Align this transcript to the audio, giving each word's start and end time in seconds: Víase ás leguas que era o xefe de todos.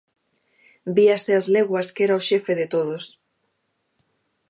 Víase 0.95 1.31
ás 1.39 1.47
leguas 1.55 1.87
que 1.95 2.01
era 2.07 2.19
o 2.19 2.25
xefe 2.29 2.53
de 2.59 2.65
todos. 2.73 3.03